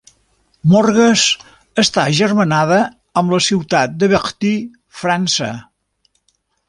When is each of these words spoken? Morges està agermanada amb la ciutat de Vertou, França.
Morges 0.69 1.25
està 1.83 2.05
agermanada 2.13 2.79
amb 3.23 3.35
la 3.35 3.41
ciutat 3.49 3.93
de 4.05 4.11
Vertou, 4.15 4.57
França. 5.03 5.51